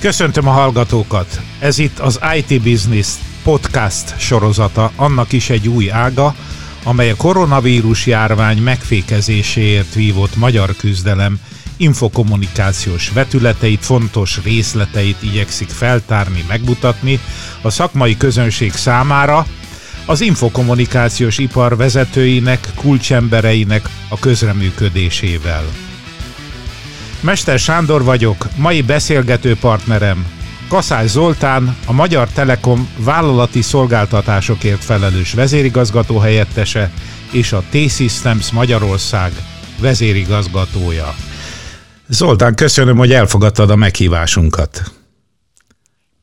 [0.00, 1.40] Köszöntöm a hallgatókat!
[1.58, 3.08] Ez itt az IT Business
[3.42, 6.34] podcast sorozata, annak is egy új ága,
[6.84, 11.40] amely a koronavírus járvány megfékezéséért vívott magyar küzdelem
[11.76, 17.20] infokommunikációs vetületeit, fontos részleteit igyekszik feltárni, megmutatni
[17.62, 19.46] a szakmai közönség számára,
[20.06, 25.64] az infokommunikációs ipar vezetőinek, kulcsembereinek a közreműködésével.
[27.24, 30.18] Mester Sándor vagyok, mai beszélgető partnerem
[30.68, 36.90] Kaszás Zoltán, a Magyar Telekom vállalati szolgáltatásokért felelős vezérigazgató helyettese
[37.32, 39.30] és a T-Systems Magyarország
[39.80, 41.08] vezérigazgatója.
[42.08, 44.70] Zoltán, köszönöm, hogy elfogadtad a meghívásunkat.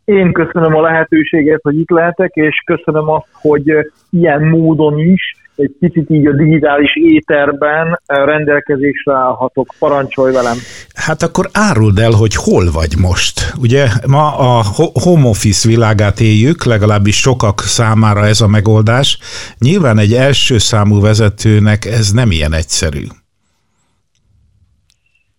[0.05, 3.71] Én köszönöm a lehetőséget, hogy itt lehetek, és köszönöm azt, hogy
[4.09, 9.67] ilyen módon is egy picit így a digitális éterben rendelkezésre állhatok.
[9.79, 10.57] Parancsolj velem!
[10.93, 13.53] Hát akkor áruld el, hogy hol vagy most.
[13.61, 14.63] Ugye ma a
[15.03, 19.19] home office világát éljük, legalábbis sokak számára ez a megoldás.
[19.59, 23.03] Nyilván egy első számú vezetőnek ez nem ilyen egyszerű.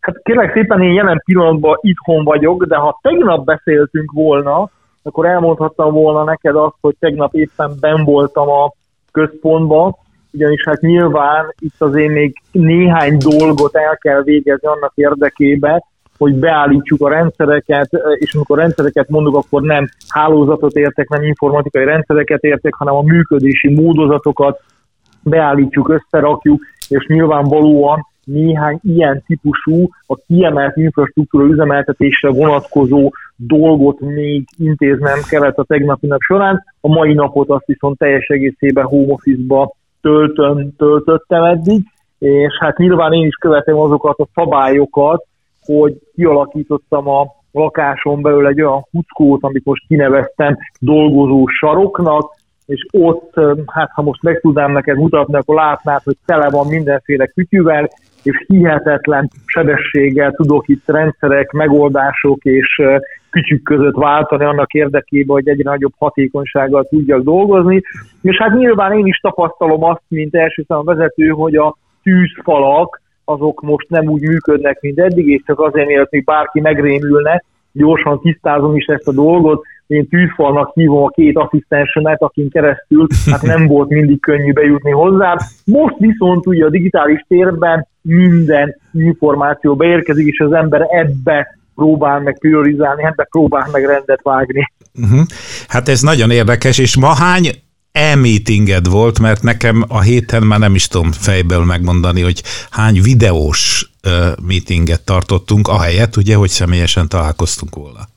[0.00, 4.70] Hát kérlek szépen én jelen pillanatban itthon vagyok, de ha tegnap beszéltünk volna,
[5.02, 8.72] akkor elmondhattam volna neked azt, hogy tegnap éppen ben voltam a
[9.12, 9.96] központban,
[10.32, 15.82] ugyanis hát nyilván itt azért még néhány dolgot el kell végezni annak érdekében,
[16.18, 22.42] hogy beállítsuk a rendszereket, és amikor rendszereket mondok, akkor nem hálózatot értek, nem informatikai rendszereket
[22.42, 24.60] értek, hanem a működési módozatokat
[25.22, 35.18] beállítsuk, összerakjuk, és nyilvánvalóan néhány ilyen típusú, a kiemelt infrastruktúra üzemeltetésre vonatkozó dolgot még intéznem
[35.28, 36.64] kellett a tegnapi nap során.
[36.80, 41.83] A mai napot azt viszont teljes egészében home office-ba töltön, töltöttem eddig,
[42.19, 45.27] és hát nyilván én is követem azokat a szabályokat,
[45.64, 52.35] hogy kialakítottam a lakáson belül egy olyan huckót, amit most kineveztem dolgozó saroknak,
[52.68, 53.34] és ott,
[53.67, 57.89] hát ha most meg tudnám neked mutatni, akkor látnád, hogy tele van mindenféle kütyűvel,
[58.23, 62.83] és hihetetlen sebességgel tudok itt rendszerek, megoldások és
[63.30, 67.83] kütyük között váltani annak érdekében, hogy egyre nagyobb hatékonysággal tudjak dolgozni.
[68.23, 73.61] És hát nyilván én is tapasztalom azt, mint első számú vezető, hogy a tűzfalak azok
[73.61, 77.42] most nem úgy működnek, mint eddig, és csak azért, mert még bárki megrémülne,
[77.73, 83.42] gyorsan tisztázom is ezt a dolgot, én tűzfalnak hívom a két asszisztensemet, akin keresztül hát
[83.42, 85.36] nem volt mindig könnyű bejutni hozzá.
[85.64, 92.38] Most viszont ugye a digitális térben minden információ beérkezik, és az ember ebbe próbál meg
[92.38, 94.72] priorizálni, ebbe próbál meg rendet vágni.
[95.00, 95.20] Uh-huh.
[95.68, 97.50] Hát ez nagyon érdekes, és ma hány
[97.92, 103.90] e-meetinged volt, mert nekem a héten már nem is tudom fejből megmondani, hogy hány videós
[104.06, 108.08] uh, meetinget tartottunk, ahelyett ugye, hogy személyesen találkoztunk volna.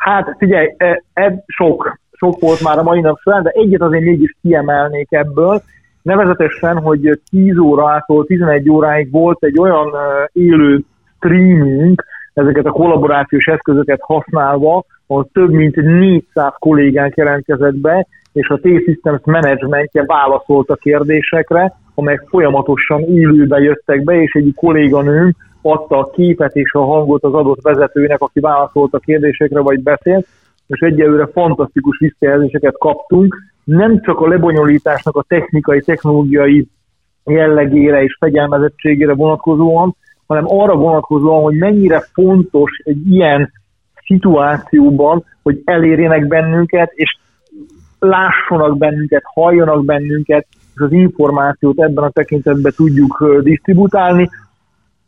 [0.00, 0.74] Hát figyelj,
[1.12, 5.62] ez sok, sok volt már a mai nap során, de egyet azért mégis kiemelnék ebből,
[6.02, 9.90] nevezetesen, hogy 10 órától 11 óráig volt egy olyan
[10.32, 10.80] élő
[11.16, 18.58] streaming, ezeket a kollaborációs eszközöket használva, ahol több mint 400 kollégánk jelentkezett be, és a
[18.58, 26.10] T-Systems menedzsmentje válaszolt a kérdésekre, amelyek folyamatosan élőbe jöttek be, és egy kolléganőm adta a
[26.10, 30.26] képet és a hangot az adott vezetőnek, aki válaszolt a kérdésekre vagy beszélt,
[30.66, 36.68] és egyelőre fantasztikus visszajelzéseket kaptunk, nem csak a lebonyolításnak a technikai, technológiai
[37.24, 43.52] jellegére és fegyelmezettségére vonatkozóan, hanem arra vonatkozóan, hogy mennyire fontos egy ilyen
[44.04, 47.18] szituációban, hogy elérjenek bennünket, és
[47.98, 54.28] lássanak bennünket, halljanak bennünket, és az információt ebben a tekintetben tudjuk disztributálni.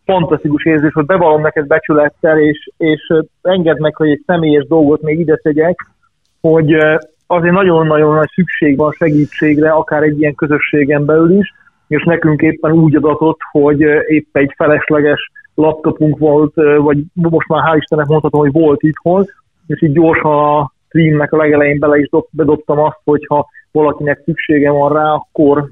[0.05, 3.13] Fantasztikus érzés, hogy bevallom neked becsülettel, és, és
[3.43, 5.87] engedd meg, hogy egy személyes dolgot még ide tegyek,
[6.41, 6.73] hogy
[7.27, 11.55] azért nagyon-nagyon nagy szükség van segítségre, akár egy ilyen közösségen belül is,
[11.89, 17.77] és nekünk éppen úgy adatott, hogy épp egy felesleges laptopunk volt, vagy most már hál'
[17.77, 19.25] Istennek mondhatom, hogy volt itthon,
[19.67, 24.71] és így gyorsan a streamnek a legelején bele is dob, bedobtam azt, hogyha valakinek szüksége
[24.71, 25.69] van rá, akkor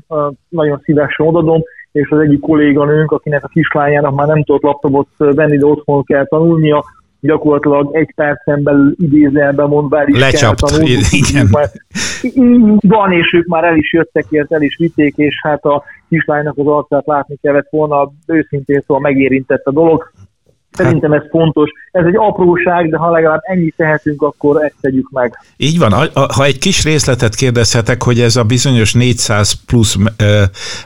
[0.49, 5.57] nagyon szívesen odadom, és az egyik kolléganőnk, akinek a kislányának már nem tudott laptopot venni,
[5.57, 6.85] de otthon kell tanulnia,
[7.21, 10.99] gyakorlatilag egy percen belül idézelben mondva el is Lecsapt, kell tanulni.
[11.29, 11.49] igen.
[12.81, 16.59] van, és ők már el is jöttek ért, el is vitték, és hát a kislánynak
[16.59, 20.13] az arcát látni kellett volna, őszintén szóval megérintett a dolog.
[20.71, 21.71] Szerintem ez fontos.
[21.91, 25.39] Ez egy apróság, de ha legalább ennyit tehetünk, akkor ezt tegyük meg.
[25.57, 25.93] Így van.
[26.35, 29.97] Ha egy kis részletet kérdezhetek, hogy ez a bizonyos 400 plusz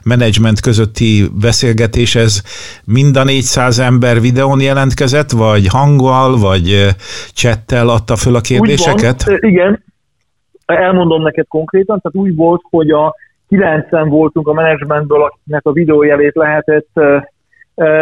[0.04, 2.42] menedzsment közötti beszélgetés, ez
[2.84, 6.88] mind a 400 ember videón jelentkezett, vagy hanggal, vagy
[7.32, 9.24] csettel adta föl a kérdéseket?
[9.26, 9.84] Úgy van, igen.
[10.66, 13.14] Elmondom neked konkrétan, tehát úgy volt, hogy a
[13.48, 16.88] 90 voltunk a menedzsmentből, akinek a videójelét lehetett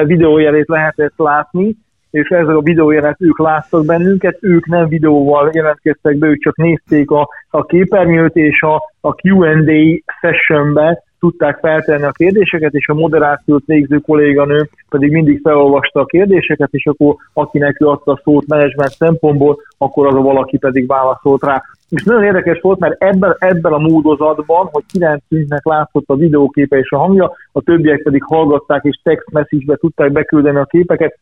[0.04, 1.76] videójelét lehetett látni,
[2.10, 7.10] és ezzel a videójelet ők láttak bennünket, ők nem videóval jelentkeztek be, ők csak nézték
[7.10, 13.62] a, a képernyőt, és a, a Q&A sessionbe tudták feltenni a kérdéseket, és a moderációt
[13.66, 18.90] végző kolléganő pedig mindig felolvasta a kérdéseket, és akkor akinek ő adta a szót menedzsment
[18.90, 21.62] szempontból, akkor az a valaki pedig válaszolt rá.
[21.88, 26.90] És nagyon érdekes volt, mert ebben, ebben a módozatban, hogy kilencünknek látszott a videóképe és
[26.90, 31.18] a hangja, a többiek pedig hallgatták és text message-be tudták beküldeni a képeket,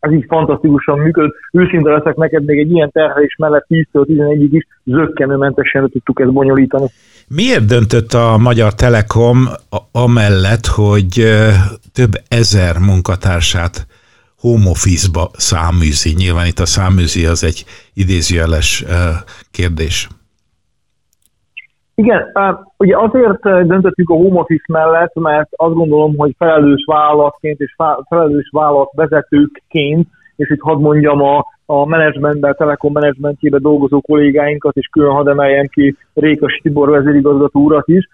[0.00, 1.34] ez így fantasztikusan működött.
[1.52, 6.86] Őszinte leszek neked, még egy ilyen terhelés mellett 10-től 11-ig is zöggenőmentesen tudtuk ezt bonyolítani.
[7.28, 9.48] Miért döntött a Magyar Telekom
[9.92, 11.24] amellett, hogy
[11.92, 13.86] több ezer munkatársát
[14.38, 16.14] home office-ba száműzi?
[16.16, 17.64] Nyilván itt a száműzi az egy
[17.94, 18.84] idézőjeles
[19.50, 20.08] kérdés.
[21.98, 22.32] Igen,
[22.76, 27.74] ugye azért döntöttük a home office mellett, mert azt gondolom, hogy felelős vállalatként és
[28.08, 30.06] felelős vállalatvezetőkként,
[30.36, 35.66] és itt hadd mondjam a, a menedzsmentben, Telekom menedzsmentjében dolgozó kollégáinkat, és külön hadd emeljem
[35.66, 38.08] ki Rékas Tibor vezérigazgató urat is,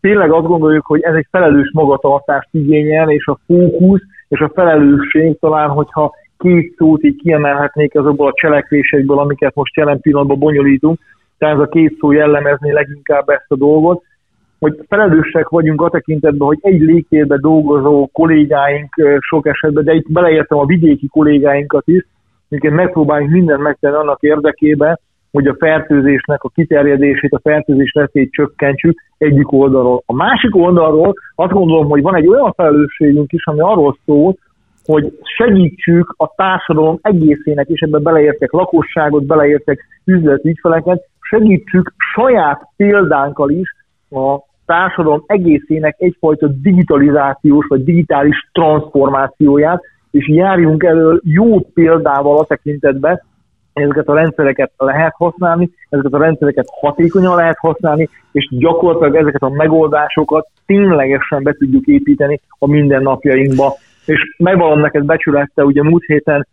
[0.00, 5.38] tényleg azt gondoljuk, hogy ez egy felelős magatartást igényel, és a fókusz és a felelősség
[5.38, 10.98] talán, hogyha két szót így kiemelhetnék azokból a cselekvésekből, amiket most jelen pillanatban bonyolítunk,
[11.38, 14.02] tehát ez a két szó jellemezni leginkább ezt a dolgot,
[14.58, 20.58] hogy felelősek vagyunk a tekintetben, hogy egy légtérben dolgozó kollégáink sok esetben, de itt beleértem
[20.58, 22.06] a vidéki kollégáinkat is,
[22.48, 24.98] minket megpróbáljuk mindent megtenni annak érdekében,
[25.32, 30.02] hogy a fertőzésnek a kiterjedését, a fertőzés veszélyt csökkentsük egyik oldalról.
[30.06, 34.36] A másik oldalról azt gondolom, hogy van egy olyan felelősségünk is, ami arról szól,
[34.84, 41.04] hogy segítsük a társadalom egészének, és ebben beleértek lakosságot, beleértek üzleti ügyfeleket,
[41.34, 43.68] segítsük saját példánkkal is
[44.10, 53.22] a társadalom egészének egyfajta digitalizációs vagy digitális transformációját, és járjunk elől jó példával a tekintetben,
[53.72, 59.48] ezeket a rendszereket lehet használni, ezeket a rendszereket hatékonyan lehet használni, és gyakorlatilag ezeket a
[59.48, 63.74] megoldásokat ténylegesen be tudjuk építeni a mindennapjainkba.
[64.06, 66.46] És megvalom neked becsülette, ugye múlt héten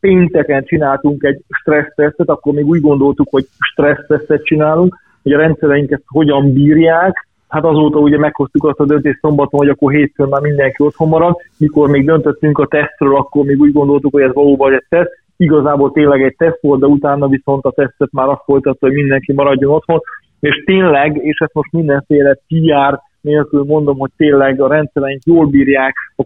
[0.00, 6.52] pénteken csináltunk egy stressztesztet, akkor még úgy gondoltuk, hogy stressztesztet csinálunk, hogy a rendszereinket hogyan
[6.52, 11.08] bírják, Hát azóta ugye meghoztuk azt a döntést szombaton, hogy akkor hétfőn már mindenki otthon
[11.08, 11.36] marad.
[11.58, 15.10] Mikor még döntöttünk a tesztről, akkor még úgy gondoltuk, hogy ez valóban egy teszt.
[15.36, 19.32] Igazából tényleg egy teszt volt, de utána viszont a tesztet már azt folytatta, hogy mindenki
[19.32, 20.00] maradjon otthon.
[20.40, 25.94] És tényleg, és ezt most mindenféle PR nélkül mondom, hogy tényleg a rendszereink jól bírják,
[26.16, 26.24] a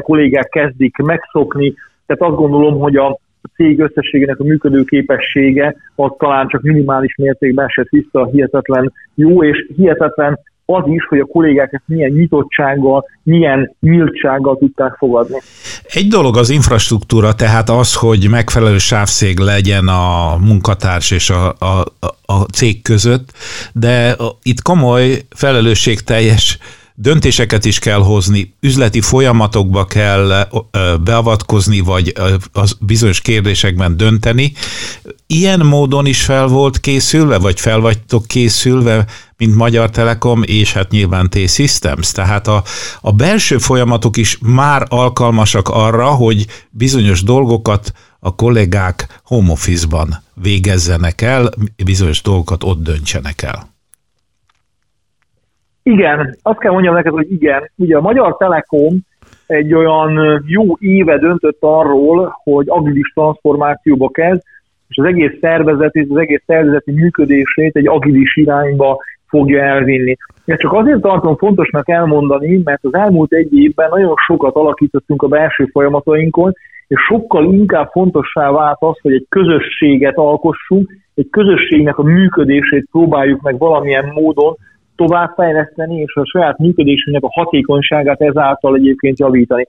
[0.00, 1.74] kollégák kezdik megszokni,
[2.06, 3.18] tehát azt gondolom, hogy a
[3.54, 9.66] cég összességének a működő képessége az talán csak minimális mértékben esett vissza, hihetetlen jó, és
[9.76, 15.36] hihetetlen az is, hogy a kollégák ezt milyen nyitottsággal, milyen nyíltsággal tudták fogadni.
[15.84, 21.84] Egy dolog az infrastruktúra, tehát az, hogy megfelelő sávszég legyen a munkatárs és a, a,
[22.26, 23.32] a cég között,
[23.72, 26.58] de itt komoly felelősségteljes
[26.94, 30.48] döntéseket is kell hozni, üzleti folyamatokba kell
[31.04, 32.12] beavatkozni, vagy
[32.52, 34.52] az bizonyos kérdésekben dönteni.
[35.26, 39.06] Ilyen módon is fel volt készülve, vagy fel vagytok készülve,
[39.36, 42.12] mint Magyar Telekom, és hát nyilván T-Systems.
[42.12, 42.62] Tehát a,
[43.00, 51.20] a belső folyamatok is már alkalmasak arra, hogy bizonyos dolgokat a kollégák home office-ban végezzenek
[51.20, 51.50] el,
[51.84, 53.71] bizonyos dolgokat ott döntsenek el.
[55.82, 57.70] Igen, azt kell mondjam neked, hogy igen.
[57.76, 58.98] Ugye a Magyar Telekom
[59.46, 64.42] egy olyan jó éve döntött arról, hogy agilis transformációba kezd,
[64.88, 70.16] és az egész szervezet és az egész szervezeti működését egy agilis irányba fogja elvinni.
[70.44, 75.28] Ezt csak azért tartom fontosnak elmondani, mert az elmúlt egy évben nagyon sokat alakítottunk a
[75.28, 76.52] belső folyamatainkon,
[76.86, 83.40] és sokkal inkább fontossá vált az, hogy egy közösséget alkossunk, egy közösségnek a működését próbáljuk
[83.40, 84.56] meg valamilyen módon
[84.96, 89.66] továbbfejleszteni, és a saját működésünknek a hatékonyságát ezáltal egyébként javítani.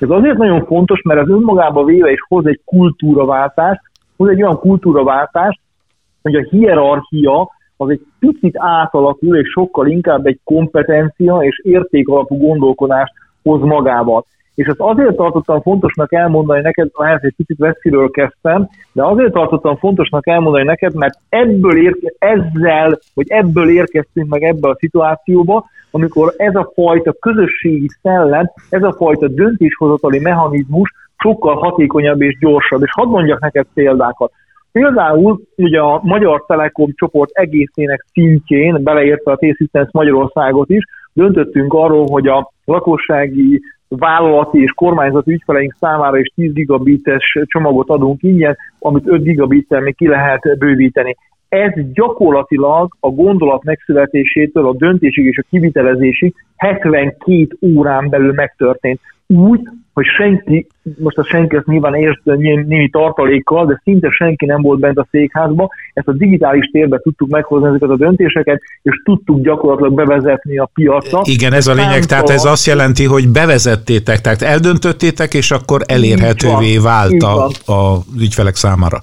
[0.00, 3.80] Ez azért nagyon fontos, mert az önmagába véve is hoz egy kultúraváltást,
[4.16, 5.60] hoz egy olyan kultúraváltást,
[6.22, 13.12] hogy a hierarchia az egy picit átalakul, és sokkal inkább egy kompetencia és értékalapú gondolkodást
[13.42, 14.24] hoz magával.
[14.56, 19.76] És ezt azért tartottam fontosnak elmondani neked, lehet, egy picit veszélyről kezdtem, de azért tartottam
[19.76, 26.34] fontosnak elmondani neked, mert ebből érke, ezzel, vagy ebből érkeztünk meg ebbe a szituációba, amikor
[26.36, 32.82] ez a fajta közösségi szellem, ez a fajta döntéshozatali mechanizmus sokkal hatékonyabb és gyorsabb.
[32.82, 34.32] És hadd mondjak neked példákat.
[34.72, 42.06] Például ugye a Magyar Telekom csoport egészének szintjén, beleértve a T-Systems Magyarországot is, döntöttünk arról,
[42.10, 49.06] hogy a lakossági vállalati és kormányzati ügyfeleink számára is 10 gigabites csomagot adunk ingyen, amit
[49.06, 51.16] 5 gigabittel még ki lehet bővíteni.
[51.48, 59.60] Ez gyakorlatilag a gondolat megszületésétől a döntésig és a kivitelezésig 72 órán belül megtörtént úgy,
[59.92, 60.66] hogy senki,
[60.98, 65.06] most a senki ezt nyilván ért némi tartalékkal, de szinte senki nem volt bent a
[65.10, 70.70] székházba, ezt a digitális térbe tudtuk meghozni ezeket a döntéseket, és tudtuk gyakorlatilag bevezetni a
[70.74, 71.20] piacra.
[71.24, 76.78] Igen, ez a lényeg, tehát ez azt jelenti, hogy bevezettétek, tehát eldöntöttétek, és akkor elérhetővé
[76.78, 79.02] vált a, a ügyfelek számára.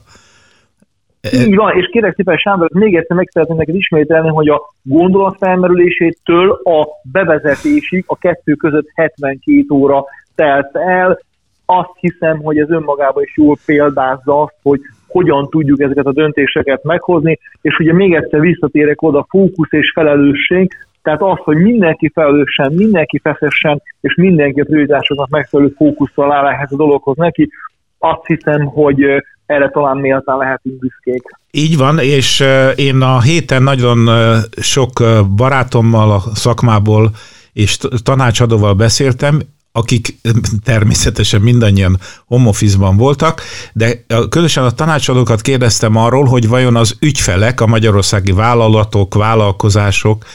[1.32, 5.38] Így van, és kérek szépen Sándor, még egyszer meg szeretném neked ismételni, hogy a gondolat
[5.40, 10.04] felmerülésétől a bevezetésig a kettő között 72 óra
[10.36, 11.20] telt el.
[11.66, 16.84] Azt hiszem, hogy ez önmagában is jól példázza azt, hogy hogyan tudjuk ezeket a döntéseket
[16.84, 22.74] meghozni, és ugye még egyszer visszatérek oda, fókusz és felelősség, tehát az, hogy mindenki felelősen,
[22.74, 27.50] mindenki feszessen, és mindenki a prioritásoknak megfelelő fókusszal áll ehhez a dologhoz neki,
[27.98, 31.24] azt hiszem, hogy erre talán méltán lehetünk büszkék.
[31.52, 32.44] Így van, és
[32.76, 34.10] én a héten nagyon
[34.58, 35.04] sok
[35.36, 37.12] barátommal a szakmából
[37.54, 40.16] és tanácsadóval beszéltem, akik
[40.64, 43.42] természetesen mindannyian home office-ban voltak,
[43.74, 50.26] de különösen a tanácsadókat kérdeztem arról, hogy vajon az ügyfelek, a magyarországi vállalatok, vállalkozások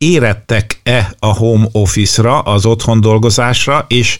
[0.00, 4.18] érettek-e a home office-ra, az otthon dolgozásra, és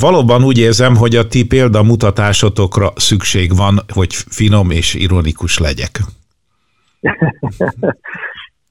[0.00, 5.92] valóban úgy érzem, hogy a ti példamutatásotokra szükség van, hogy finom és ironikus legyek.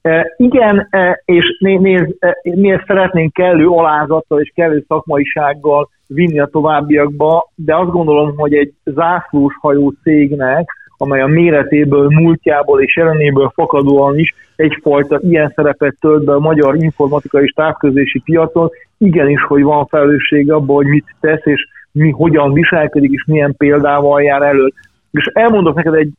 [0.04, 6.38] E, igen, e, és nézd, e, mi ezt szeretnénk kellő alázattal és kellő szakmaisággal vinni
[6.38, 12.96] a továbbiakba, de azt gondolom, hogy egy zászlós hajó cégnek, amely a méretéből, múltjából és
[12.96, 19.42] jelenéből fakadóan is egyfajta ilyen szerepet tölt be a magyar informatikai és távközlési piacon, igenis,
[19.42, 24.42] hogy van felelőssége abban, hogy mit tesz, és mi hogyan viselkedik, és milyen példával jár
[24.42, 24.72] elő.
[25.10, 26.12] És elmondok neked egy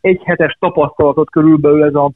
[0.00, 2.10] egy hetes tapasztalatot körülbelül ez a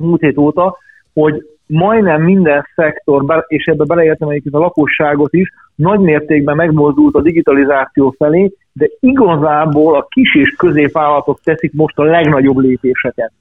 [0.00, 0.76] múlt hét óta,
[1.14, 7.20] hogy majdnem minden szektor, és ebbe beleértem egyébként a lakosságot is, nagy mértékben megmozdult a
[7.20, 13.32] digitalizáció felé, de igazából a kis és középvállalatok teszik most a legnagyobb lépéseket.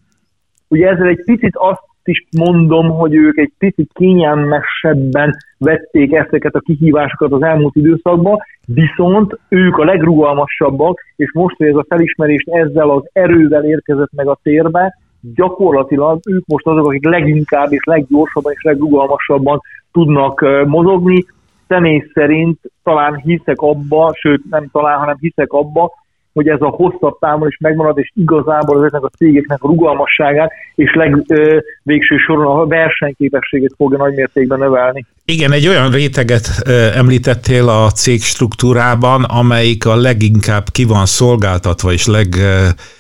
[0.72, 6.60] Ugye ezzel egy picit azt is mondom, hogy ők egy picit kényelmesebben vették ezeket a
[6.60, 12.90] kihívásokat az elmúlt időszakban, viszont ők a legrugalmasabbak, és most, hogy ez a felismerést ezzel
[12.90, 14.98] az erővel érkezett meg a térbe,
[15.36, 19.62] gyakorlatilag ők most azok, akik leginkább és leggyorsabban és legrugalmasabban
[19.92, 21.26] tudnak mozogni.
[21.68, 25.92] Személy szerint talán hiszek abba, sőt nem talán, hanem hiszek abba,
[26.34, 30.94] hogy ez a hosszabb távon is megmarad, és igazából ezeknek a cégeknek a rugalmasságát és
[30.94, 35.06] legvégső soron a versenyképességét fogja nagymértékben növelni.
[35.32, 36.62] Igen, egy olyan réteget
[36.96, 42.38] említettél a cég struktúrában, amelyik a leginkább ki van szolgáltatva, és leg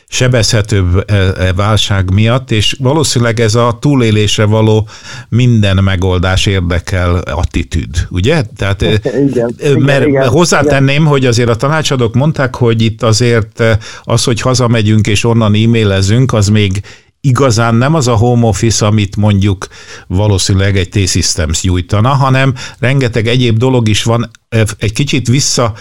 [0.07, 4.87] sebezhetőbb e, válság miatt, és valószínűleg ez a túlélésre való
[5.29, 8.43] minden megoldás érdekel attitűd, ugye?
[8.57, 11.07] Tehát, igen, mert igen, hozzátenném, igen.
[11.07, 13.63] hogy azért a tanácsadók mondták, hogy itt azért
[14.03, 16.81] az, hogy hazamegyünk és onnan e-mailezünk, az még
[17.21, 19.67] igazán nem az a home office, amit mondjuk
[20.07, 24.31] valószínűleg egy T-Systems nyújtana, hanem rengeteg egyéb dolog is van,
[24.77, 25.73] egy kicsit vissza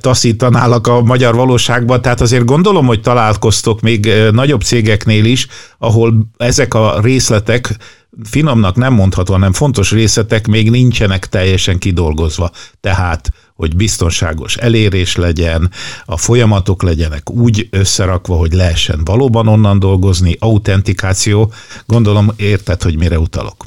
[0.00, 5.46] taszítanálak a magyar valóságba, tehát azért gondolom, hogy találkoztok még nagyobb cégeknél is,
[5.78, 7.76] ahol ezek a részletek
[8.24, 12.50] finomnak nem mondható, hanem fontos részletek még nincsenek teljesen kidolgozva.
[12.80, 15.62] Tehát hogy biztonságos elérés legyen,
[16.04, 21.50] a folyamatok legyenek úgy összerakva, hogy lehessen valóban onnan dolgozni, autentikáció.
[21.86, 23.58] Gondolom érted, hogy mire utalok.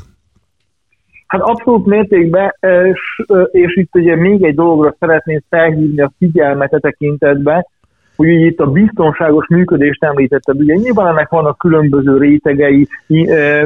[1.27, 2.55] Hát abszolút mértékben,
[2.93, 7.67] és, és itt ugye még egy dologra szeretném felhívni a figyelmet e tekintetbe,
[8.15, 10.59] hogy itt a biztonságos működést említetted.
[10.59, 12.87] Ugye nyilván ennek vannak különböző rétegei,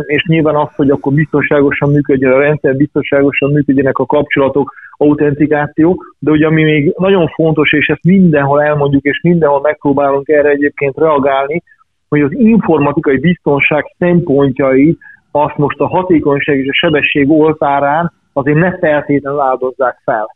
[0.06, 6.32] és nyilván az, hogy akkor biztonságosan működjön a rendszer, biztonságosan működjenek a kapcsolatok, autentikáció, de
[6.32, 11.64] ugye ami még nagyon fontos, és ezt mindenhol elmondjuk, és mindenhol megpróbálunk erre egyébként reagálni,
[12.10, 15.00] hogy az informatikai biztonság szempontjait
[15.32, 20.36] azt most a hatékonyság és a sebesség oltárán azért ne feltétlenül áldozzák fel.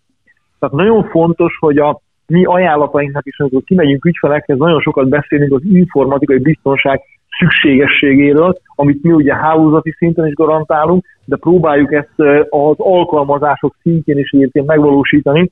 [0.60, 2.02] Tehát nagyon fontos, hogy a
[2.32, 7.02] mi ajánlatainknak is, amikor kimegyünk ügyfelekhez, nagyon sokat beszélünk az informatikai biztonság
[7.40, 12.20] szükségességéről, amit mi ugye hálózati szinten is garantálunk, de próbáljuk ezt
[12.50, 15.52] az alkalmazások szintjén is egyébként megvalósítani,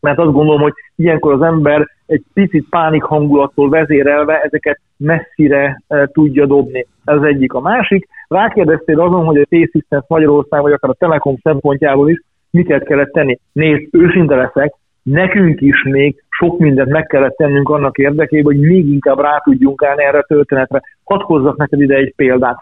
[0.00, 6.06] mert azt gondolom, hogy ilyenkor az ember egy picit pánik hangulattól vezérelve ezeket messzire e,
[6.06, 6.86] tudja dobni.
[7.04, 7.52] Ez egyik.
[7.52, 12.84] A másik, rákérdeztél azon, hogy a T-Systems Magyarország, vagy akár a Telekom szempontjából is miket
[12.84, 13.38] kellett tenni.
[13.52, 18.88] Nézd, őszinte leszek, nekünk is még sok mindent meg kellett tennünk annak érdekében, hogy még
[18.88, 20.82] inkább rá tudjunk állni erre a történetre.
[21.04, 22.58] Hadd hozzak neked ide egy példát.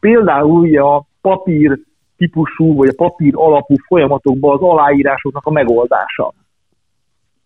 [0.00, 1.78] Például ugye a papír
[2.16, 6.32] típusú, vagy a papír alapú folyamatokban az aláírásoknak a megoldása.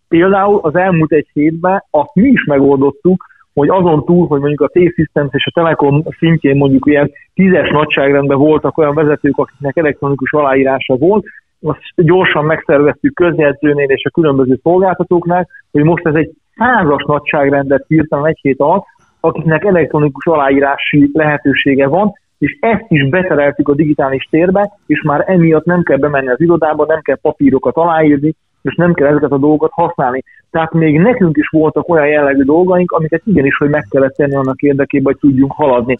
[0.07, 4.67] Például az elmúlt egy hétben azt mi is megoldottuk, hogy azon túl, hogy mondjuk a
[4.67, 10.95] T-Systems és a Telekom szintjén mondjuk ilyen tízes nagyságrendben voltak olyan vezetők, akiknek elektronikus aláírása
[10.95, 11.25] volt,
[11.61, 18.25] azt gyorsan megszerveztük közjegyzőnél és a különböző szolgáltatóknál, hogy most ez egy százas nagyságrendet hirtelen
[18.25, 18.85] egy hét alatt,
[19.19, 25.65] akiknek elektronikus aláírási lehetősége van, és ezt is betereltük a digitális térbe, és már emiatt
[25.65, 29.71] nem kell bemenni az irodába, nem kell papírokat aláírni, és nem kell ezeket a dolgokat
[29.73, 30.23] használni.
[30.51, 34.61] Tehát még nekünk is voltak olyan jellegű dolgaink, amiket igenis, hogy meg kellett tenni annak
[34.61, 35.97] érdekében, hogy tudjunk haladni.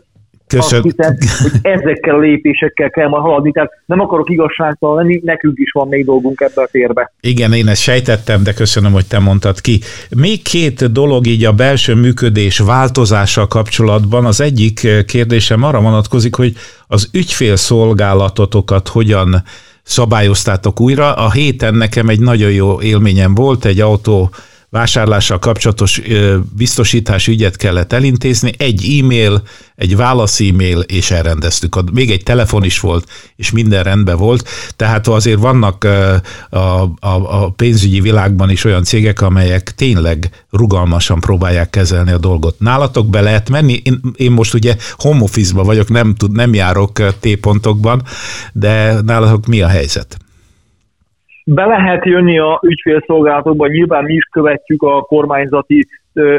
[0.48, 0.82] Köszön...
[0.84, 5.58] Azt hiszem, hogy ezekkel a lépésekkel kell majd haladni, tehát nem akarok igazságtalan lenni, nekünk
[5.58, 7.12] is van még dolgunk ebbe a térbe.
[7.20, 9.80] Igen, én ezt sejtettem, de köszönöm, hogy te mondtad ki.
[10.16, 14.26] Még két dolog így a belső működés változással kapcsolatban.
[14.26, 16.54] Az egyik kérdésem arra vonatkozik, hogy
[16.88, 19.44] az ügyfélszolgálatotokat hogyan
[19.84, 21.14] szabályoztátok újra.
[21.14, 24.30] A héten nekem egy nagyon jó élményem volt, egy autó
[24.70, 26.02] vásárlással kapcsolatos
[26.56, 29.44] biztosítási ügyet kellett elintézni, egy e-mail,
[29.76, 31.92] egy válasz e-mail, és elrendeztük.
[31.92, 34.50] Még egy telefon is volt, és minden rendben volt.
[34.76, 35.84] Tehát azért vannak
[36.50, 42.60] a, a, a pénzügyi világban is olyan cégek, amelyek tényleg rugalmasan próbálják kezelni a dolgot.
[42.60, 43.82] Nálatok be lehet menni?
[43.84, 48.04] Én, én most ugye home office vagyok, nem, tud, nem járok T-pontokban,
[48.54, 50.18] de nálatok mi a helyzet?
[51.50, 55.88] Be lehet jönni a ügyfélszolgálatokban, nyilván mi is követjük a kormányzati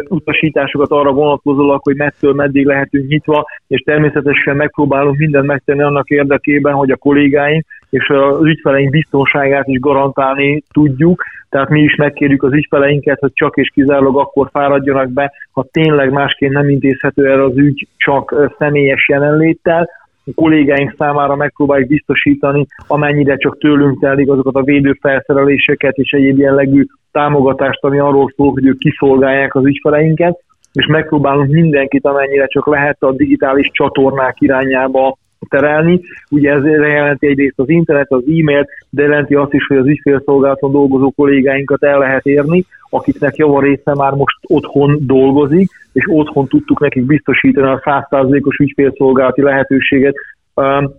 [0.08, 6.72] utasításokat arra vonatkozólag, hogy mettől meddig lehetünk nyitva, és természetesen megpróbálunk mindent megtenni annak érdekében,
[6.74, 11.22] hogy a kollégáink és az ügyfeleink biztonságát is garantálni tudjuk.
[11.48, 16.12] Tehát mi is megkérjük az ügyfeleinket, hogy csak és kizárólag akkor fáradjanak be, ha tényleg
[16.12, 19.88] másként nem intézhető el az ügy csak személyes jelenléttel,
[20.34, 27.84] kollégáink számára megpróbáljuk biztosítani, amennyire csak tőlünk telik azokat a védőfelszereléseket és egyéb jellegű támogatást,
[27.84, 30.38] ami arról szól, hogy ők kiszolgálják az ügyfeleinket,
[30.72, 35.16] és megpróbálunk mindenkit, amennyire csak lehet a digitális csatornák irányába
[35.48, 36.00] terelni.
[36.30, 40.72] Ugye ez jelenti egyrészt az internet, az e-mail, de jelenti azt is, hogy az ügyfélszolgálaton
[40.72, 47.06] dolgozó kollégáinkat el lehet érni, akiknek javarésze már most otthon dolgozik, és otthon tudtuk nekik
[47.06, 50.14] biztosítani a 100%-os ügyfélszolgálati lehetőséget,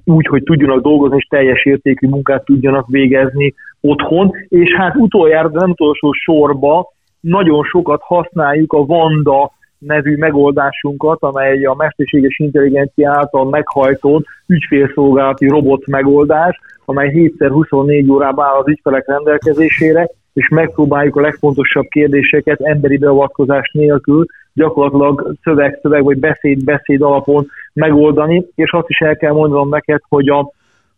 [0.03, 4.31] úgy, hogy tudjanak dolgozni, és teljes értékű munkát tudjanak végezni otthon.
[4.47, 6.87] És hát utoljára, de nem utolsó sorba,
[7.19, 15.87] nagyon sokat használjuk a Vanda nevű megoldásunkat, amely a mesterséges intelligencia által meghajtott ügyfélszolgálati robot
[15.87, 23.71] megoldás, amely 7x24 órában áll az ügyfelek rendelkezésére, és megpróbáljuk a legfontosabb kérdéseket emberi beavatkozás
[23.73, 30.29] nélkül gyakorlatilag szöveg-szöveg vagy beszéd-beszéd alapon megoldani, és azt is el kell mondanom neked, hogy
[30.29, 30.51] a,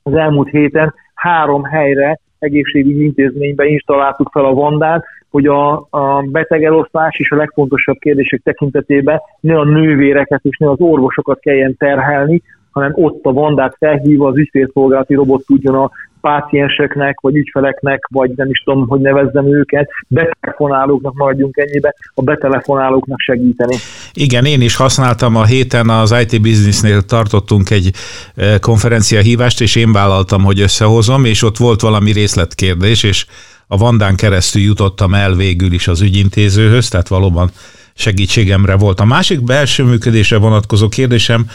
[0.03, 7.19] az elmúlt héten három helyre egészségügyi intézményben installáltuk fel a vandát, hogy a, a betegelosztás
[7.19, 12.41] és a legfontosabb kérdések tekintetében ne a nővéreket és ne az orvosokat kelljen terhelni,
[12.71, 15.91] hanem ott a vandát felhívva az ügyfélszolgálati robot tudjon a
[16.21, 23.19] pácienseknek, vagy ügyfeleknek, vagy nem is tudom, hogy nevezzem őket, betelefonálóknak maradjunk ennyibe, a betelefonálóknak
[23.19, 23.75] segíteni.
[24.13, 27.91] Igen, én is használtam a héten az IT Businessnél tartottunk egy
[28.35, 33.25] e, konferencia hívást, és én vállaltam, hogy összehozom, és ott volt valami részletkérdés, és
[33.71, 37.51] a Vandán keresztül jutottam el végül is az ügyintézőhöz, tehát valóban
[37.93, 38.99] segítségemre volt.
[38.99, 41.49] A másik belső működésre vonatkozó kérdésem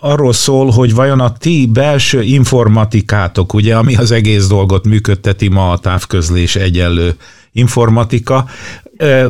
[0.00, 5.70] arról szól, hogy vajon a ti belső informatikátok, ugye, ami az egész dolgot működteti ma
[5.70, 7.14] a távközlés egyenlő
[7.52, 8.44] informatika,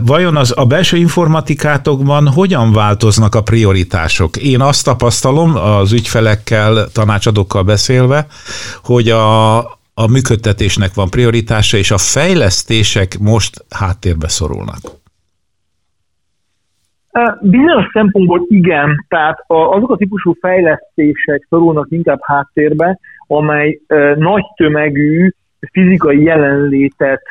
[0.03, 4.37] vajon az a belső informatikátokban hogyan változnak a prioritások?
[4.37, 8.27] Én azt tapasztalom az ügyfelekkel, tanácsadókkal beszélve,
[8.83, 9.59] hogy a,
[10.03, 14.83] a működtetésnek van prioritása, és a fejlesztések most háttérbe szorulnak.
[17.41, 23.81] Bizonyos szempontból igen, tehát azok a típusú fejlesztések szorulnak inkább háttérbe, amely
[24.17, 25.31] nagy tömegű
[25.73, 27.23] fizikai jelenlétet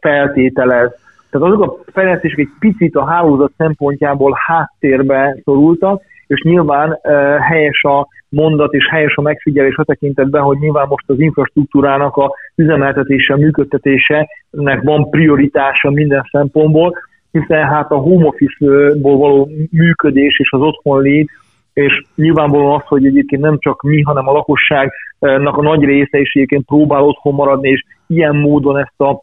[0.00, 0.90] feltételez.
[1.30, 6.98] Tehát azok a fejlesztések egy picit a hálózat szempontjából háttérbe szorultak, és nyilván
[7.40, 12.32] helyes a mondat és helyes a megfigyelés a tekintetben, hogy nyilván most az infrastruktúrának a
[12.54, 16.94] üzemeltetése, a működtetésenek van prioritása minden szempontból,
[17.30, 21.30] hiszen hát a home office-ból való működés és az otthon lét,
[21.72, 26.32] és nyilvánvalóan az, hogy egyébként nem csak mi, hanem a lakosságnak a nagy része is
[26.32, 29.22] egyébként próbál otthon maradni, és ilyen módon ezt a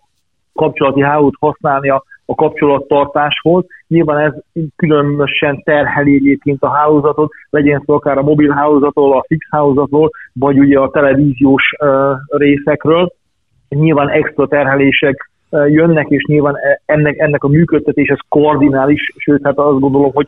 [0.54, 3.66] kapcsolati hálót használni a, a kapcsolattartáshoz.
[3.88, 4.34] Nyilván ez
[4.76, 10.60] különösen terheli egyébként a hálózatot, legyen szó akár a mobil hálózatról, a fix hálózatról, vagy
[10.60, 11.64] ugye a televíziós
[12.28, 13.12] részekről.
[13.70, 19.58] Nyilván extra terhelések jönnek, és nyilván e, ennek, ennek a működtetés ez koordinális, sőt, hát
[19.58, 20.28] azt gondolom, hogy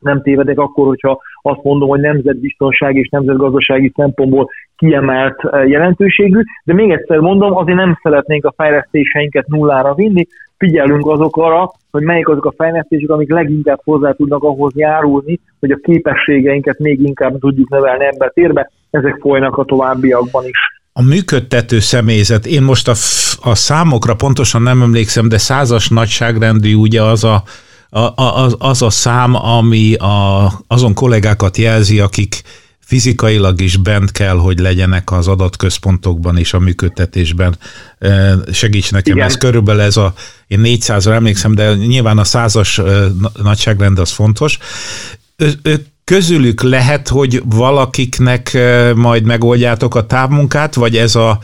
[0.00, 6.90] nem tévedek akkor, hogyha azt mondom, hogy nemzetbiztonsági és nemzetgazdasági szempontból kiemelt jelentőségű, de még
[6.90, 10.26] egyszer mondom, azért nem szeretnénk a fejlesztéseinket nullára vinni,
[10.60, 15.78] figyelünk azokra, hogy melyik azok a fejlesztések, amik leginkább hozzá tudnak ahhoz járulni, hogy a
[15.82, 20.58] képességeinket még inkább tudjuk növelni ebbe a térbe, ezek folynak a továbbiakban is.
[20.92, 22.94] A működtető személyzet, én most a,
[23.50, 27.42] a számokra pontosan nem emlékszem, de százas nagyságrendű ugye az a,
[27.90, 32.42] a, az, az a szám, ami a, azon kollégákat jelzi, akik
[32.90, 37.58] fizikailag is bent kell, hogy legyenek az adatközpontokban és a működtetésben.
[38.52, 39.26] Segíts nekem, Igen.
[39.26, 40.12] ez körülbelül ez a,
[40.46, 42.80] én 400-ra emlékszem, de nyilván a százas
[43.42, 44.58] nagyságrend az fontos.
[46.04, 48.58] Közülük lehet, hogy valakiknek
[48.94, 51.38] majd megoldjátok a távmunkát, vagy ez a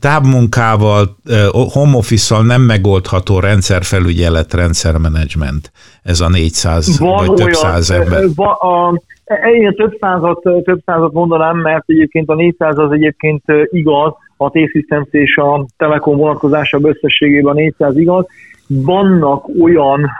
[0.00, 1.16] távmunkával,
[1.50, 8.34] home office nem megoldható rendszerfelügyelet, rendszermenedzsment, ez a 400 van vagy több száz ember.
[8.34, 9.00] Va, a,
[9.52, 15.08] én több százat, több százat mondanám, mert egyébként a 400 az egyébként igaz, a T-Systems
[15.10, 18.26] és a Telekom vonatkozásában összességében a 400 igaz.
[18.68, 20.10] Vannak olyan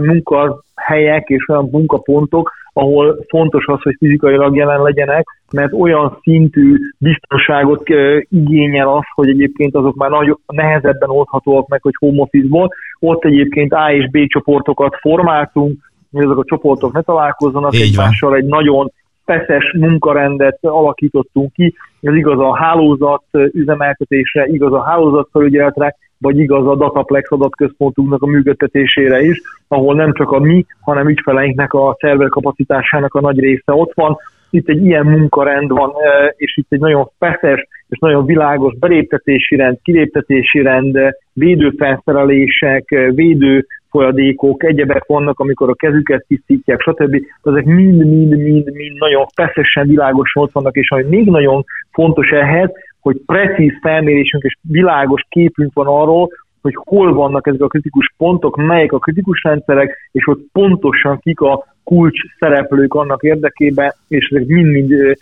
[0.00, 7.82] munkahelyek és olyan munkapontok, ahol fontos az, hogy fizikailag jelen legyenek, mert olyan szintű biztonságot
[8.28, 12.68] igényel az, hogy egyébként azok már nagy, nehezebben oldhatóak meg, hogy home office-ból.
[12.98, 18.30] Ott egyébként A és B csoportokat formáltunk, hogy ezek a csoportok ne találkozzanak Így egymással,
[18.30, 18.38] van.
[18.38, 18.92] egy nagyon
[19.24, 26.66] feszes munkarendet alakítottunk ki, ez igaz a hálózat üzemeltetésre, igaz a hálózat felügyeletre, vagy igaz
[26.66, 32.28] a Dataplex adatközpontunknak a működtetésére is, ahol nem csak a mi, hanem ügyfeleinknek a szerver
[32.28, 34.16] kapacitásának a nagy része ott van.
[34.50, 35.92] Itt egy ilyen munkarend van,
[36.36, 40.98] és itt egy nagyon feszes és nagyon világos beléptetési rend, kiléptetési rend,
[41.32, 47.16] védőfelszerelések, védő folyadékok, egyebek vannak, amikor a kezüket tisztítják, stb.
[47.42, 53.72] Ezek mind-mind-mind-mind nagyon feszesen, világosan ott vannak, és ami még nagyon fontos ehhez, hogy precíz
[53.82, 56.28] felmérésünk és világos képünk van arról,
[56.62, 61.40] hogy hol vannak ezek a kritikus pontok, melyek a kritikus rendszerek, és hogy pontosan kik
[61.40, 65.18] a kulcs szereplők annak érdekében, és ezek mind-mind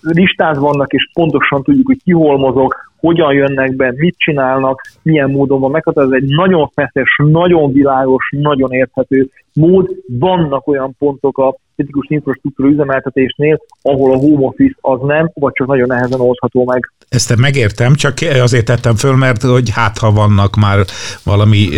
[0.00, 2.74] listáz vannak, és pontosan tudjuk, hogy ki hol mozog,
[3.06, 6.16] hogyan jönnek be, mit csinálnak, milyen módon van meghatározva.
[6.16, 9.90] Ez egy nagyon feszes, nagyon világos, nagyon érthető mód.
[10.18, 15.66] Vannak olyan pontok a kritikus infrastruktúra üzemeltetésnél, ahol a home office az nem, vagy csak
[15.66, 16.92] nagyon nehezen oldható meg.
[17.08, 20.78] Ezt megértem, csak azért tettem föl, mert hogy hát ha vannak már
[21.24, 21.68] valami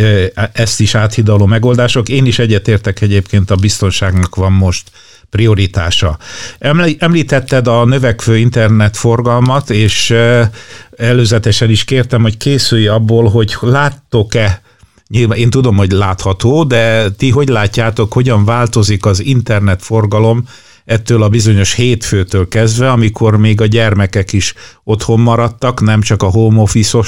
[0.52, 2.08] ezt is áthidaló megoldások.
[2.08, 4.90] Én is egyetértek egyébként a biztonságnak van most
[5.30, 6.18] prioritása.
[6.98, 10.14] Említetted a növekvő internetforgalmat, és
[10.96, 14.62] előzetesen is kértem, hogy készülj abból, hogy láttok-e
[15.08, 20.44] Nyilván én tudom, hogy látható, de ti hogy látjátok, hogyan változik az internetforgalom
[20.88, 26.26] ettől a bizonyos hétfőtől kezdve, amikor még a gyermekek is otthon maradtak, nem csak a
[26.26, 26.98] home office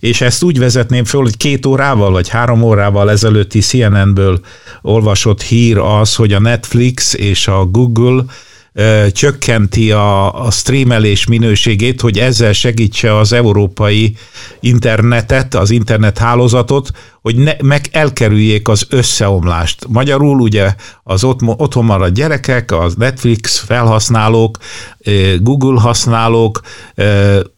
[0.00, 4.40] és ezt úgy vezetném föl, hogy két órával vagy három órával ezelőtti CNN-ből
[4.82, 8.24] olvasott hír az, hogy a Netflix és a Google
[9.12, 14.16] csökkenti a, a streamelés minőségét, hogy ezzel segítse az európai
[14.60, 16.90] internetet, az internet hálózatot,
[17.22, 19.86] hogy ne, meg elkerüljék az összeomlást.
[19.88, 24.58] Magyarul ugye az ott, otthon maradt gyerekek, az Netflix felhasználók,
[25.40, 26.60] Google használók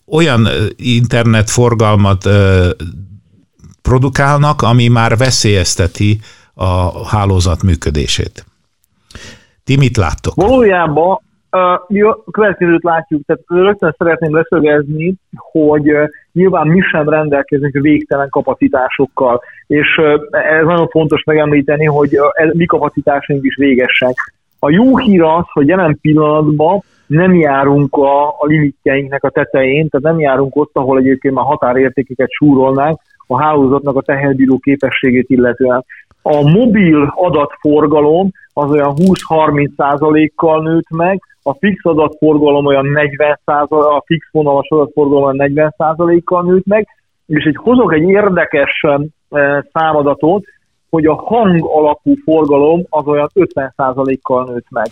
[0.07, 2.29] olyan internetforgalmat
[3.83, 6.21] produkálnak, ami már veszélyezteti
[6.55, 8.48] a hálózat működését.
[9.69, 10.35] Ti mit láttok?
[10.35, 11.19] Valójában
[11.87, 15.93] mi a következőt látjuk, tehát rögtön szeretném leszögezni, hogy
[16.33, 19.87] nyilván mi sem rendelkezünk végtelen kapacitásokkal, és
[20.31, 22.19] ez nagyon fontos megemlíteni, hogy
[22.53, 24.15] mi kapacitásaink is végesek.
[24.59, 30.07] A jó hír az, hogy jelen pillanatban nem járunk a, a limitjeinknek a tetején, tehát
[30.07, 35.85] nem járunk ott, ahol egyébként már határértékeket súrolnánk, a hálózatnak a teherbíró képességét illetően.
[36.23, 43.85] A mobil adatforgalom az olyan 20-30 százalékkal nőtt meg, a fix adatforgalom olyan 40 százalék,
[43.85, 46.89] a fix vonalas adatforgalom olyan 40 százalékkal nőtt meg,
[47.27, 48.85] és egy hozok egy érdekes
[49.73, 50.45] számadatot,
[50.91, 54.89] hogy a hang alapú forgalom az olyan 50 százalékkal nőtt meg.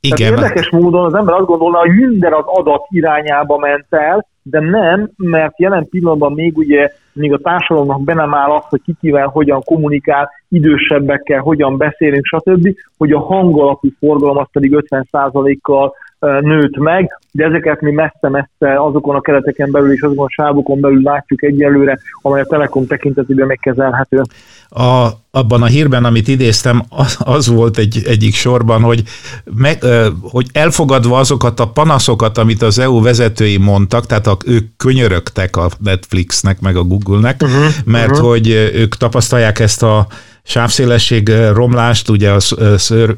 [0.00, 0.16] Igen.
[0.16, 4.60] Tehát érdekes módon az ember azt gondolna, hogy minden az adat irányába ment el, de
[4.60, 9.26] nem, mert jelen pillanatban még ugye még a társadalomnak be nem áll az, hogy kikivel
[9.26, 17.20] hogyan kommunikál, idősebbekkel hogyan beszélünk, stb., hogy a hangalapú forgalom az pedig 50%-kal nőtt meg,
[17.30, 21.98] de ezeket mi messze-messze azokon a kereteken belül és azokon a sávokon belül látjuk egyelőre,
[22.22, 24.22] amely a Telekom tekintetében megkezelhető.
[24.68, 29.02] A, abban a hírben, amit idéztem, az, az volt egy, egyik sorban, hogy,
[29.44, 29.78] meg,
[30.22, 35.68] hogy elfogadva azokat a panaszokat, amit az EU vezetői mondtak, tehát a, ők könyörögtek a
[35.78, 38.26] Netflixnek, meg a Google-nek, uh-huh, mert uh-huh.
[38.28, 40.06] hogy ők tapasztalják ezt a
[40.46, 42.56] sávszélesség romlást, ugye az,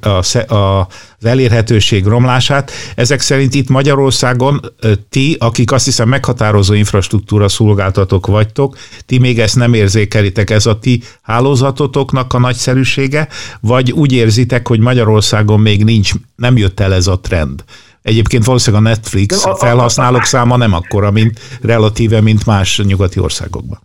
[0.00, 2.70] az, az elérhetőség romlását.
[2.94, 4.60] Ezek szerint itt Magyarországon
[5.08, 10.78] ti, akik azt hiszem meghatározó infrastruktúra szolgáltatók vagytok, ti még ezt nem érzékelitek, ez a
[10.78, 13.28] ti hálózatotoknak a nagyszerűsége,
[13.60, 17.64] vagy úgy érzitek, hogy Magyarországon még nincs, nem jött el ez a trend?
[18.02, 23.78] Egyébként valószínűleg a Netflix felhasználók száma nem akkora, mint relatíve, mint más nyugati országokban.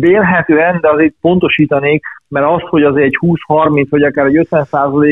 [0.00, 4.66] Vélhetően, de azért pontosítanék, mert az, hogy az egy 20-30 vagy akár egy 50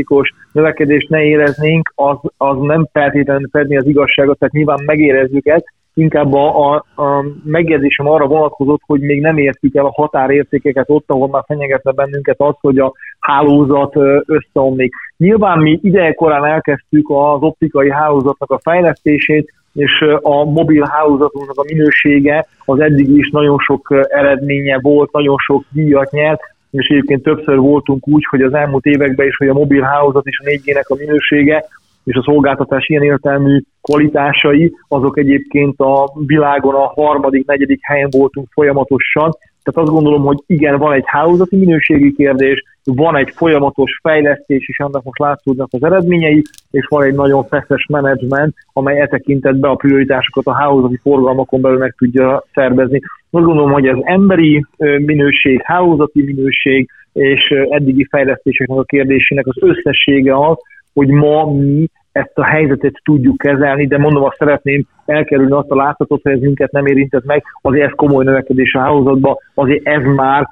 [0.07, 5.74] os növekedést ne éreznénk, az, az nem feltétlenül fedni az igazságot, tehát nyilván megérezzük ezt,
[5.96, 11.11] inkább a, a, a megjegyzésem arra vonatkozott, hogy még nem értük el a határértékeket ott,
[11.11, 14.94] ahol már fenyegetne bennünket az, hogy a hálózat összeomlik.
[15.16, 22.46] Nyilván mi idejekorán elkezdtük az optikai hálózatnak a fejlesztését, és a mobil hálózatunknak a minősége
[22.64, 28.09] az eddig is nagyon sok eredménye volt, nagyon sok díjat nyert, és egyébként többször voltunk
[28.09, 31.64] úgy, hogy az elmúlt években is, hogy a mobil hálózat és a 4G-nek a minősége
[32.05, 38.48] és a szolgáltatás ilyen értelmű kvalitásai, azok egyébként a világon a harmadik, negyedik helyen voltunk
[38.52, 39.31] folyamatosan,
[39.66, 44.79] tehát azt gondolom, hogy igen, van egy hálózati minőségi kérdés, van egy folyamatos fejlesztés, és
[44.79, 49.74] annak most látszódnak az eredményei, és van egy nagyon feszes menedzsment, amely e tekintetben a
[49.74, 53.00] prioritásokat a hálózati forgalmakon belül meg tudja szervezni.
[53.31, 54.64] Azt gondolom, hogy ez emberi
[54.98, 60.57] minőség, hálózati minőség és eddigi fejlesztéseknek a kérdésének az összessége az,
[60.94, 65.74] hogy ma mi ezt a helyzetet tudjuk kezelni, de mondom, azt szeretném elkerülni azt a
[65.74, 70.02] látszatot, hogy ez minket nem érintett meg, azért ez komoly növekedés a hálózatban, azért ez
[70.02, 70.48] már